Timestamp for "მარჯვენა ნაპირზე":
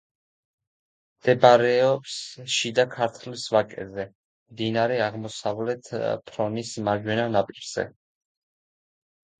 6.91-7.89